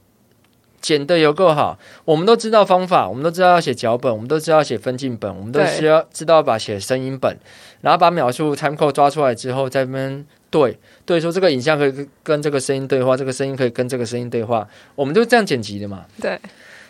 [0.80, 7.38] 剪的有够好，我们都知道方法，我们都知道要写脚本，我们都知道要写分镜本，我们都对需要知道把写声音本，
[7.83, 16.06] 然后把秒数 time code 抓出来之后，在那边对对说这个影像可以跟跟这个声音对话，这个声音可以跟这个声音对话，我们就是这样剪辑的嘛。
[16.18, 16.40] 对，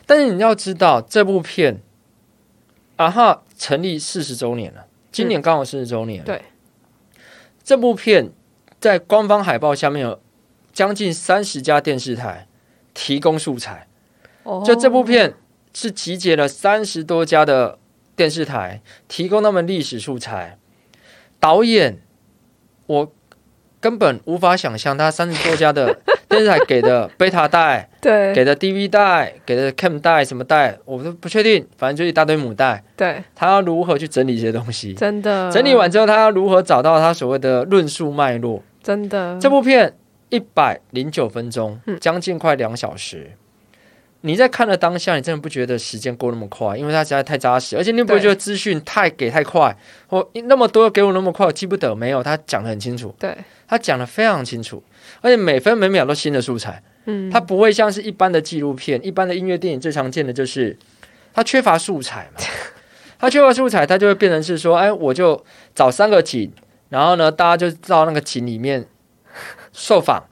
[0.06, 1.82] 但是你要知道，这部片
[2.94, 6.40] 啊哈成立四十周年了，今年刚好四十周年、对，
[7.64, 8.30] 这部片
[8.78, 10.20] 在官方海报下面有
[10.72, 12.46] 将近三十家电视台
[12.94, 13.86] 提供素材。
[14.42, 15.34] 哦就这部片
[15.74, 17.78] 是集结了三十多家的
[18.16, 20.58] 电视台，提供他们历史素材。
[21.38, 22.00] 导演，
[22.86, 23.12] 我
[23.80, 32.82] 根本无法想象他三十多家的电视台给的 贝塔带、对给的 DV 带、给的 Cam 带什么带，我都不确定，反正就一大堆母带。
[32.96, 34.92] 对，他要如何去整理这些东西？
[34.94, 38.62] 真的整理完之后，他要如何找到他所谓的论述脉络？
[38.82, 39.94] 真的这部片
[40.30, 43.32] 一百零九分钟嗯，将近快两小时。
[44.22, 49.74] 你在看的当下，你真的不觉得时间过那么快，因为它实在太扎实，而且你不会觉得资讯太给太快，
[50.08, 52.22] 或那么多给我那么快，我记不得没有？
[52.22, 53.34] 他讲的很清楚，对，
[53.66, 54.82] 他讲的非常清楚，
[55.22, 60.76] 而且每分每秒都新的素材，嗯，它不会像是一般的纪录片、一般的音乐电影最常见的就是
[61.32, 62.42] 它缺乏素材嘛，
[63.18, 65.42] 它缺乏素材，它就会变成是说，哎，我就
[65.74, 66.52] 找三个景，
[66.90, 68.84] 然后呢，大家就到那个景里面
[69.72, 70.22] 受访，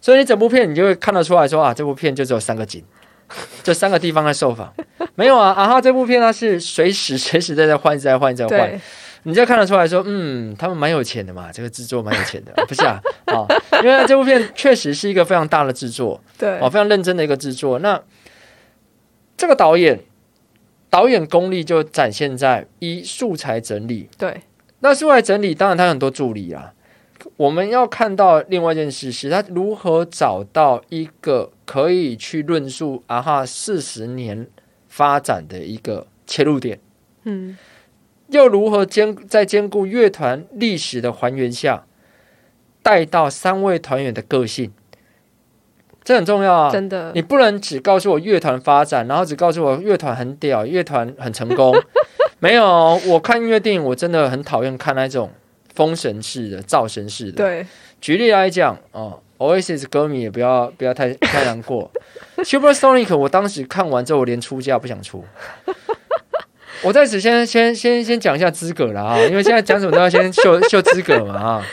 [0.00, 2.82] 所以你整部片你就会看得出来说啊，这部片就只有三个景，
[3.62, 4.72] 这三个地方在受访，
[5.16, 8.80] 没有啊，啊哈，这部片它是随时 随时在在换，一直在换，一直在换，
[9.24, 13.46] 你就看得出来说，嗯，他们蛮有钱的嘛，这个制作蛮有钱的，不是啊，啊，
[13.82, 17.78] 因为这部片确实是一个非常大的制作，对哦，，非常认真的一个制作。
[17.78, 18.00] 那
[19.36, 19.98] 这个导演，
[20.90, 24.08] 导演功力就展现在一素材整理。
[24.18, 24.42] 对，
[24.80, 26.72] 那素材整理，当然他很多助理啊。
[27.36, 34.46] 我们要看到另外一件事是，他如何找到一个可以去论述啊哈四十年
[34.88, 36.78] 发展的一个切入点。
[37.24, 37.56] 嗯，
[38.28, 41.86] 又如何兼在兼顾乐团历史的还原下，
[42.82, 44.72] 带到三位团员的个性，
[46.02, 46.70] 这很重要啊！
[46.70, 51.74] 真的你，不能只告诉我乐团发展，然后只告诉我乐团很屌，乐团很成功。
[52.40, 55.30] 没有，我看音乐电影，我真的很讨厌看那种
[55.74, 57.44] 封神式的、造神式的。
[57.44, 57.66] 对，
[58.00, 61.90] 举例来讲，哦，Oasis 歌迷也不要不要太太难过。
[62.38, 65.24] Supersonic 我当时看完之后，我连出价不想出。
[66.82, 71.66] 我在此先先先先讲一下资格了啊，因为现在讲什么都要先秀 秀资格嘛啊。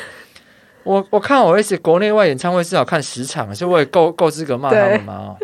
[0.83, 5.37] 我我看 Oasis 国内外演唱会至少看十场，所以我也够够资格骂他们嘛啊。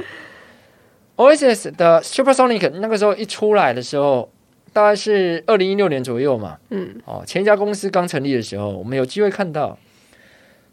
[1.17, 4.32] Oasis 的 Supersonic 那个时候一出来的时候，
[4.77, 6.55] 大概是二零一六年左右嘛。
[6.69, 9.75] 嗯，哦，前一家公司刚成立的时候，我们有机会看到。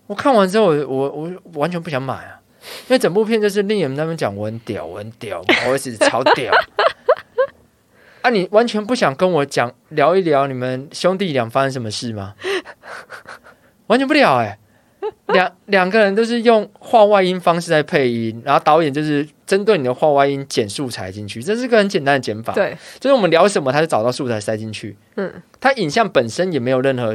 [0.09, 1.11] 我看完之后，我我
[1.43, 6.53] 我完全不想买啊，因为整部片就是令人那边讲我很屌，我很屌，我是超屌。
[8.21, 12.35] 啊，你完全不想跟我讲聊一聊你们兄弟俩发生什么事吗？
[13.87, 14.59] 完全不了哎、
[15.35, 22.53] 两两个人都是用画外音方式在配音，然后导演就是针对你的画外音剪素材进去，这是个很简单的剪法。
[22.53, 24.97] 对，就是我们聊什么，他就找到素材塞进去。
[25.17, 27.15] 嗯，他影像本身也没有任何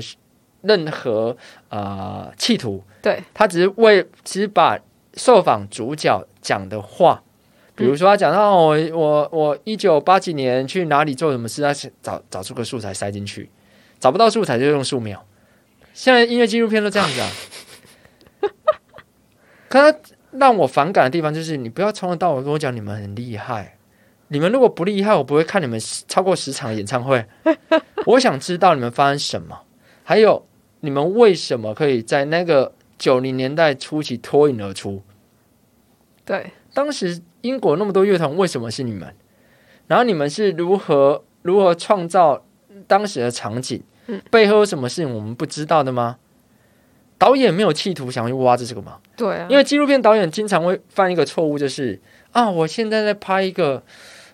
[0.62, 1.36] 任何
[1.70, 4.78] 啊、呃企图，对，他只是为只是把
[5.16, 7.24] 受访主角讲的话，
[7.76, 13.50] 比如说他讲到、哦、我我我一九八几年去哪里做什么事，他是找找出个素材塞进去，
[14.00, 15.26] 找不到素材就用素描。
[15.94, 17.30] 现在音乐纪录片都这样子啊。
[19.68, 20.00] 可他
[20.32, 23.78] 让我反感的地方就是，你不要从头到尾跟我讲你们很厉害，
[24.30, 27.26] 你们如果不厉害，我不会看你们超过十场演唱会。
[28.06, 29.62] 我想知道你们发生什么，
[30.04, 30.46] 还有
[30.80, 35.02] 你们为什么可以在那个九零年代初期脱颖而出？
[36.26, 39.14] 对，当时英国那么多乐团，为什么是你们？
[39.88, 42.46] 然后你们是如何如何创造
[42.88, 43.82] 当时的场景？
[44.08, 46.18] 嗯背后有什么事情我们不知道的吗？
[47.20, 48.98] 导演没有企图想去挖这个吗？
[49.16, 52.02] 对啊，因为纪录片导演经常会犯一个错误，就是
[52.32, 53.84] 啊，我现在在拍一个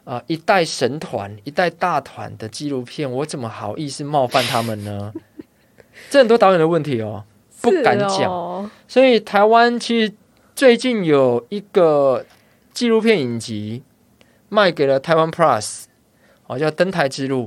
[0.04, 5.12] 啊、一代神团、一代大团的纪录片，我怎么好意思冒犯他们呢？
[6.12, 7.24] 这很多导演的问题哦，
[7.62, 8.32] 不敢讲。
[8.32, 10.13] 哦所以台湾其实
[10.56, 12.24] 最近有一个
[12.71, 13.82] 纪录片影集
[14.48, 15.86] 卖给了台湾 Plus，
[16.45, 17.45] 哦，叫《登台之路》。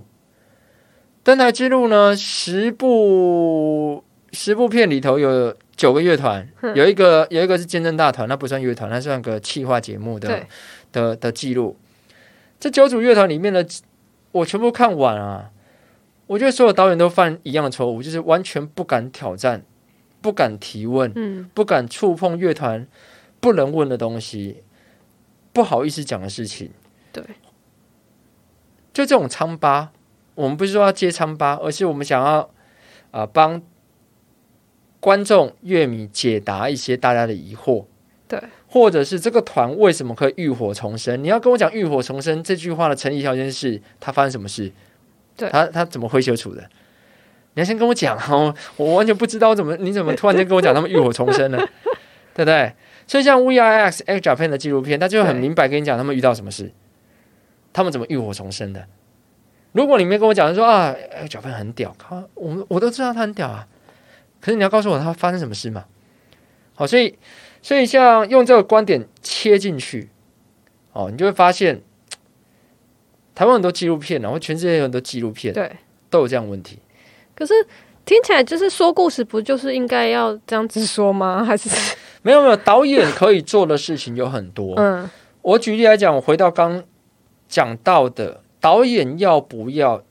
[1.23, 10.47] 登台之路呢，十部十部片里头有九个乐团，有一个有一个是见证大团，那不算乐团，那算个企划节目的
[10.93, 11.77] 的的记录。
[12.61, 13.67] 这九组乐团里面的，
[14.33, 15.51] 我全部看完啊！
[16.27, 19.63] 我觉得所有导演都犯一样的错误，就是完全不敢挑战，
[20.21, 22.87] 不敢提问，嗯，不敢触碰乐团
[23.41, 24.63] 不能问的东西，
[25.53, 26.71] 不好意思讲的事情。
[27.13, 27.23] 对，
[28.93, 29.93] 就这种疮疤，
[30.35, 32.51] 我们不是说要揭疮疤，而是我们想要
[33.13, 33.63] 啊帮
[35.09, 37.87] 观众乐迷解答一些大家的疑惑。
[38.29, 41.25] 对，或者是这个团为什么可以浴火重生？
[41.25, 44.71] 你要跟我讲浴火重生这句话的成立条件是他发生什么事？
[45.35, 46.61] 对，他他怎么会修除的？
[47.55, 51.57] 你要先跟我讲哦， 我完全不知道怎么，你怎么突然间跟我讲他们浴火重生呢？
[52.37, 52.71] 对不对？
[53.07, 56.71] 所以像 V I X X Japan 的纪录片，他就很明白跟你讲他们遇到什么事，
[57.73, 58.87] 他们怎么浴火重生的。
[59.73, 63.67] 如果你没跟我讲说啊，X Japan 很屌，他我我都知道他很屌啊，
[64.41, 65.85] 可是你要告诉我他发生什么事嘛？
[66.75, 67.19] 好，所以。
[67.61, 70.09] 所以，像用这个观点切进去，
[70.93, 71.83] 哦，你就会发现，
[73.35, 75.73] 台湾很多纪录片，然后全世界有很多纪录片，对，
[76.09, 76.79] 都有这样问题。
[77.35, 77.53] 可是
[78.05, 81.45] 听起来就是说故事，不就是应该要这样子说吗？
[81.45, 81.69] 还是
[82.23, 84.75] 没有没有，导演可以做的事情有很多。
[84.77, 85.11] 嗯，
[85.43, 86.85] 我举例来讲，我回到刚
[87.49, 90.05] 讲到的，导演要不要？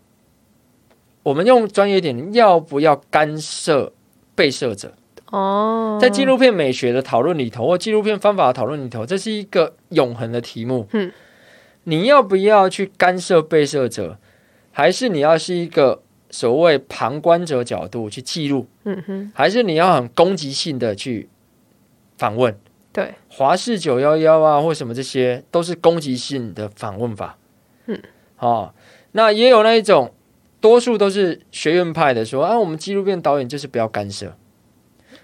[1.23, 3.93] 我们用专业点，要不要干涉
[4.37, 4.93] 被摄者？
[5.31, 10.87] 哦，在纪录片美学的讨论里头，或纪录片方法的讨论里头，这是一个永恒的题目。
[10.93, 11.11] 嗯，
[11.83, 14.17] 你要不要去干涉被摄者，
[14.71, 18.67] 还是你要是一个所谓旁观者角度去记录？
[18.85, 21.27] 嗯哼，还是你要很攻击性的去
[22.17, 22.57] 访问？
[22.93, 27.37] 对，华氏九幺幺啊，或什么这些，都是攻击性的访问法。
[27.87, 28.01] 嗯，
[28.39, 28.73] 哦，
[29.11, 30.13] 那也有那一种，
[30.67, 34.35] 多数都是学院派的说啊，我们纪录片导演就是不要干涉。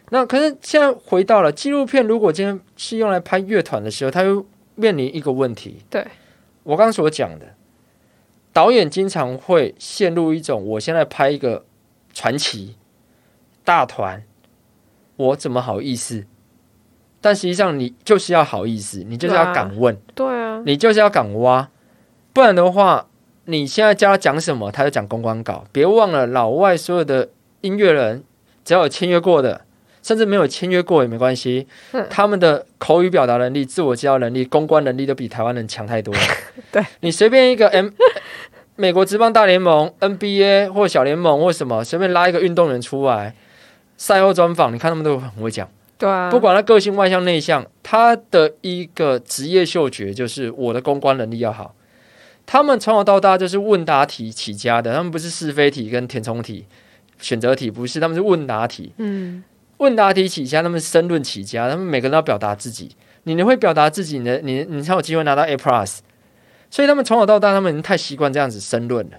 [0.10, 5.84] 那可是现在回到了纪录片，如果今天是用来拍乐团的时候，它又面临一个问题。
[5.90, 6.06] 对
[6.64, 7.56] 我刚刚所讲的，
[8.52, 11.66] 导演经常会陷入一种：我现在拍一个
[12.14, 12.76] 传奇
[13.64, 14.24] 大团，
[15.16, 16.26] 我怎么好意思？
[17.20, 21.70] 但实际上，你就是要好意思，你就是要敢问，对啊，你就是要敢挖，
[22.34, 23.08] 不然的话，
[23.46, 25.66] 你现在教他讲什么，他就讲公关稿。
[25.72, 27.30] 别忘了，老外所有的
[27.62, 28.24] 音乐人，
[28.64, 29.62] 只要有签约过的。
[30.02, 31.66] 甚至没有签约过也没关系，
[32.10, 36.20] 他们的口语表达能力、自我介绍能力、公关能力都比台湾人强太多了。
[36.74, 37.88] 对你随便一个 M
[38.76, 43.34] 美国职棒大联盟 NBA 或小联盟或什么，随便拉一个运动员出来，
[43.96, 45.70] 赛后专访，你看他们都很会讲。
[45.98, 51.74] 对啊，不管他个性外向内向，他的一个职业嗅觉就是我的公关能力要好。
[52.46, 56.66] 他们从小到大就是问答题起家的，他们不是是非题跟填充题、
[57.20, 58.94] 选择题，不是，他们是问答题。
[58.98, 59.44] 嗯。
[59.78, 62.96] 问答题起家，他们申论起家，他们每个人都要表达自己。
[63.24, 64.40] 你会表达自己呢？
[64.44, 65.98] 你你才有机会拿到 A plus。
[66.70, 69.18] 所以他们从小到大，他们太习惯这样子申论了。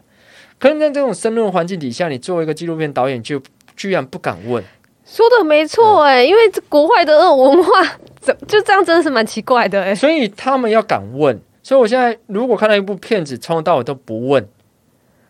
[0.59, 3.43] 可是，在这种申论环境底下，你作为一个纪录片导演，就
[3.77, 4.63] 居然不敢问。
[5.05, 7.71] 说的没错哎，因为国外的恶文化，
[8.21, 9.95] 怎就这样真的是蛮奇怪的哎。
[9.95, 11.39] 所以他们要敢问。
[11.65, 14.47] 所以我现在如果看到一部片子，从头到尾都不问，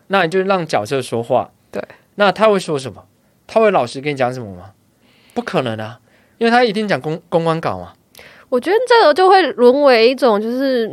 [0.07, 1.49] 那你就让角色说话。
[1.71, 1.83] 对。
[2.15, 3.05] 那他会说什么？
[3.47, 4.73] 他会老实跟你讲什么吗？
[5.33, 5.99] 不可能啊，
[6.37, 7.93] 因为他一定讲公公关稿嘛。
[8.49, 10.87] 我觉得这个就会沦为一种，就是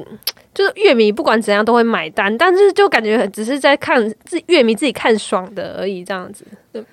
[0.55, 6.44] 就是乐迷不管怎样都会买单，但是就感觉只是在看自乐迷自己看爽的而已，这样子。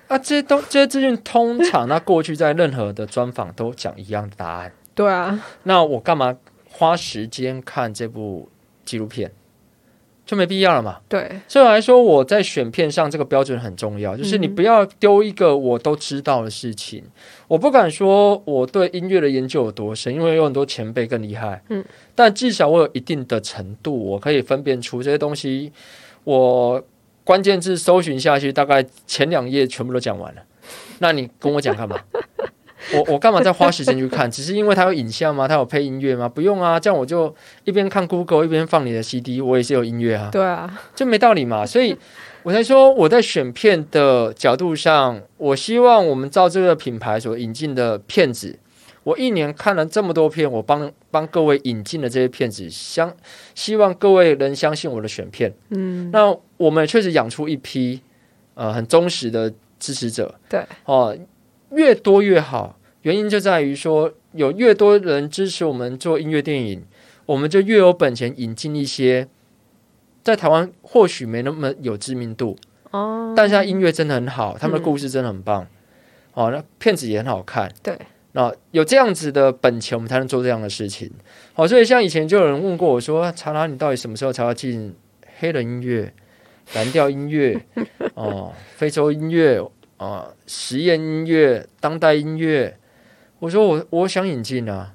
[0.06, 4.72] 啊，这些都这些资讯通常，那过去在任何的专访都讲一样的答案。
[4.94, 6.36] 对啊，那我干嘛
[6.70, 8.48] 花时间看这部
[8.84, 9.32] 纪录片？
[10.26, 11.00] 就没必要了嘛。
[11.08, 17.02] 对，所以来说，我在选片上这个标准很重要，就是你不要丢一个我都知道的事情。
[17.48, 21.60] 我不敢说我对音乐的研究有多深，因为有很多前辈更厉害。
[21.68, 25.72] 嗯，但至少我有一定的程度，我可以分辨出这些东西。
[26.22, 26.80] 我
[27.24, 30.42] 关键字搜寻下去，大概前两页全部都讲完了。
[31.00, 31.98] 那你跟我讲干嘛？
[32.94, 34.28] 我我干嘛再花时间去看？
[34.32, 35.46] 只是因为它有影像吗？
[35.46, 36.28] 它有配音乐吗？
[36.28, 37.34] 不用啊，这样我就
[37.64, 40.28] 一边看 Google 一边放你的 CD，我也是有音乐啊。
[40.32, 41.64] 对啊，就没道理嘛。
[41.64, 41.96] 所以
[42.42, 48.58] 我才说我在选片的角度上，我希望我们照这个品牌所引进的片子，
[49.04, 53.14] 我一年看了这么多片，我帮帮各位引进的这些片子，相
[53.54, 55.52] 希望各位能相信我的选片。
[55.70, 58.00] 嗯，那我们确实养出一批
[58.54, 60.34] 呃很忠实的支持者。
[60.48, 61.16] 对，哦，
[61.72, 62.76] 越多越好。
[63.02, 66.84] 原因就在于说，有越多人支持我们做音乐电影，
[67.26, 69.26] 我们就越有本钱引进一些
[70.22, 72.58] 在台湾或许没那么有知名度，
[72.90, 75.66] 哦，但是它音乐真的很好，他们的故事真的很棒，
[76.34, 77.98] 哦，那片子也很好看，对，
[78.32, 81.10] 那有这样子的本钱，我们才能做这样的事情。
[81.54, 84.94] 好，所以像以前就有人问过我说：“查拉，你到底什么时候才要进
[85.38, 86.12] 黑人音乐、
[86.74, 87.58] 蓝调音乐、
[88.14, 89.60] 哦，非洲音乐？
[89.96, 92.76] 啊、实验音乐、当代音乐？”
[93.40, 94.92] 我说：“我我想引进啊。”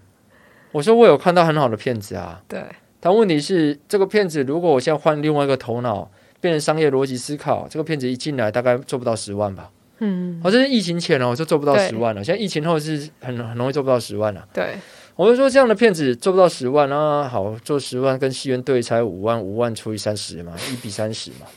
[0.72, 2.64] 我说：“我有看到很好的片子啊。”对，
[3.00, 9.70] 但问题是，这个片子如果我现在换另外一个头脑，变成商业逻辑思考，这个片子一进来大概做不到十万吧。
[10.00, 12.24] 嗯，哦，这是疫情前哦，就做不到十万了。
[12.24, 14.46] 现在疫情后是很很容易做不到十万了。
[14.54, 14.76] 对，
[15.16, 21.48] 我就说这样的片子做不到十万啊，好做十万跟戏院对才五万，五万除以三十嘛，一比三十嘛。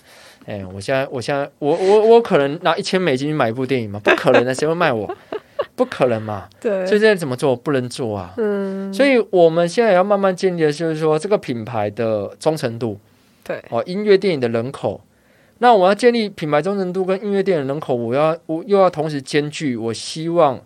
[0.46, 4.00] 哎，我现在我现在我我我可能拿一千美金买一部电影吗？
[4.02, 5.12] 不可能的，谁会卖我？
[5.78, 6.48] 不可能嘛。
[6.60, 7.54] 对，所以现在怎么做？
[7.54, 8.34] 不能做啊。
[8.36, 12.98] 嗯，所以我们现在也要慢慢建立的就是说这个品牌的忠诚度
[13.44, 15.00] 对，哦，音乐电影的人口。
[15.60, 20.60] 那我要建立品牌忠诚度跟音乐电影人口，我要我又要同时兼具，我希望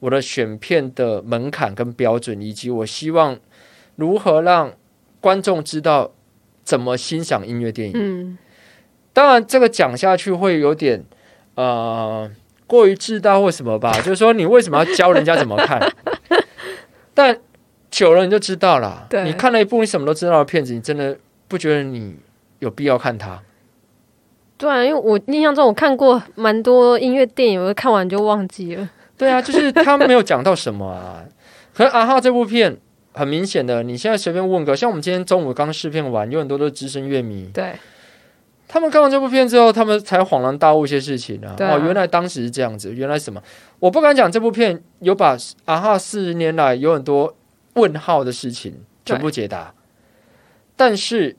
[0.00, 3.38] 我的选片的门槛跟标准，以及我希望
[3.96, 4.72] 如何让
[5.20, 6.12] 观众知道
[6.62, 7.94] 怎么欣赏音乐电影。
[7.96, 8.38] 嗯，
[9.12, 11.04] 当然，这个讲下去会有点
[11.56, 12.30] 呃
[12.68, 15.80] 过于自大或什么吧， 就是说你为什么要教人家怎么看？
[17.12, 17.36] 但
[17.90, 19.06] 久了你就知道了。
[19.10, 22.14] 对你看了一部你什么都知道的片子，你真的不觉得你
[22.60, 23.40] 有必要看它？
[24.56, 28.88] 对啊，因为我印象中我看过蛮多音乐电影，我看完就忘记了。
[29.16, 31.24] 对啊，就是他没有讲到什么啊。
[31.74, 32.76] 可是阿浩这部片
[33.14, 37.74] 很明显的，你现在随便问个，像我们今天中午刚试片完，有很多都是资深乐迷，对，
[38.68, 41.56] 他们看完这部片之后，他们才恍然大悟一些事情啊！
[41.58, 43.42] 啊哦，原来当时是这样子，原来什么？
[43.80, 47.34] 我不敢讲这部片有把啊哈四十年来有很多
[47.74, 48.74] 问号的事情
[49.06, 49.72] 全部解答，
[50.76, 51.34] 但是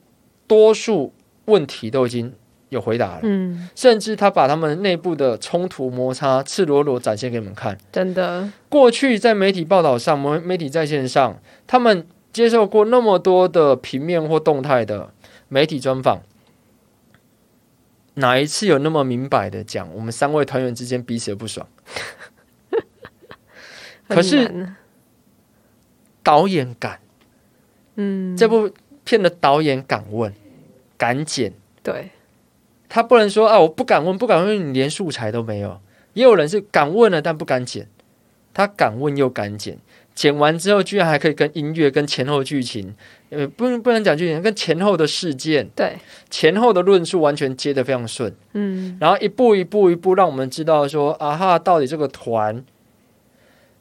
[0.47, 1.13] 多数
[1.45, 2.33] 问题都已经
[2.69, 7.77] 有回答了，嗯，甚至他把他们内部的冲突摩擦赤裸裸展现给你们看。
[7.91, 15.09] 真的，过去在媒体报道上，媒媒体在线上，他们接受过那么多的平面或动态的
[15.47, 16.21] 媒体专访，
[18.19, 21.67] 哪一次有那么明白的讲我们三位团员之间彼此的不爽？
[24.07, 24.73] 可是
[26.23, 26.99] 导演敢，
[27.95, 28.71] 嗯，这部
[29.03, 30.33] 片的导演敢问，
[30.97, 31.53] 敢剪，
[31.83, 32.09] 对，
[32.87, 35.79] 他不能说啊，我不敢问，不敢问，你连素材都没有。
[36.13, 37.87] 也有人是敢问了，但不敢剪，
[38.53, 39.77] 他敢问又敢剪，
[40.15, 42.93] 剪完之后居然还可以跟音乐、跟前后剧情，
[43.29, 45.97] 呃，不不能讲剧情，跟前后的事件、对，
[46.29, 52.63] 前后的论述完全接得非常顺，嗯，然后一步一步一步让我们知道说，啊哈，到底这个团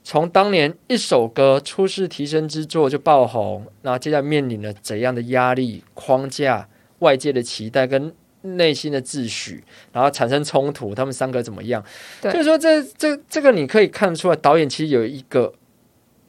[0.05, 6.69] 从当年一首歌出世提升之作就爆红，然后接下来面临了怎样的压力、框架、
[7.01, 11.85] 外界的期待跟内心的秩序，然后产生冲突，他们三个怎么样？
[12.23, 12.31] 对。
[12.31, 15.53] 所以说这这这个你可以看出来，导演其实有一个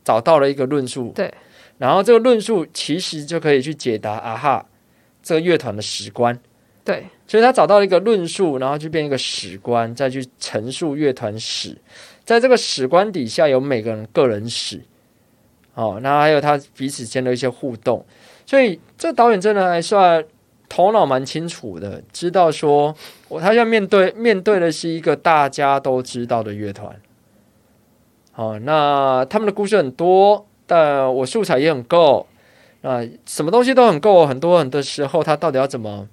[0.09, 1.31] 找到了一个论述，对，
[1.77, 4.65] 然后这个论述其实就可以去解答啊哈
[5.21, 6.35] 这个乐团的史观。
[6.83, 11.77] 对，所以他找到了一个论述，然后就变一个史观，再去陈述乐团史。
[12.25, 14.81] 在这个史观底下，有每个人个人史，
[15.75, 18.03] 哦，那还有他彼此间的一些互动。
[18.47, 20.25] 所以这导演真的还算
[20.67, 22.95] 头脑蛮清楚的，知道说
[23.27, 26.99] 我他要面对面对的是一个大家都知道的乐团。
[28.39, 32.25] 好、那他们的故事很多，但我素材也很够。
[32.81, 36.07] 啊，什么东西都很够，很多很多时候，他到底要怎么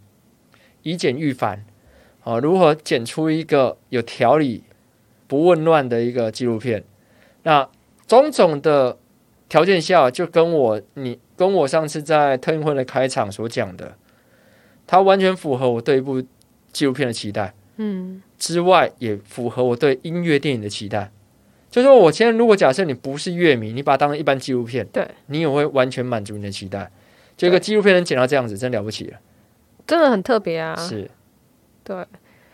[0.82, 1.64] 以简驭繁？
[2.24, 4.64] 啊，如何剪出一个有条理、
[5.28, 6.82] 不混乱的一个纪录片？
[7.44, 7.68] 那
[8.08, 8.98] 种种的
[9.48, 13.94] 条件下，就跟我你跟我上次在特运会的开场所讲的，
[14.84, 16.20] 它完全符合我对一部
[16.72, 17.54] 纪录片的期待。
[17.76, 21.12] 嗯，之外，也符合我对音乐电影的期待。
[21.76, 26.90] 就是说我现在如果假设你不是乐迷，你把它当成一般纪录片，对，你也会完全满足你的期待。
[27.36, 29.18] 就一个纪录片能剪到这样子，真了不起了。
[29.86, 30.74] 真的很特别啊。
[30.74, 31.10] 是，
[31.84, 32.02] 对，